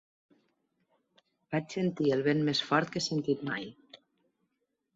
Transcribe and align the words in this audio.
Vaig 1.55 1.75
sentir 1.77 2.09
el 2.17 2.25
vent 2.29 2.43
més 2.49 2.63
fort 2.71 2.93
que 2.95 3.01
he 3.03 3.07
sentit 3.11 3.47
mai. 3.51 3.69